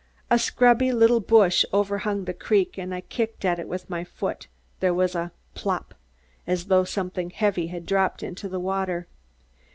[0.31, 4.47] A scrubby, little bush overhung the creek and I kicked at it with my foot.
[4.79, 5.93] There was a "plopp"
[6.47, 9.05] as though something heavy had dropped into the water.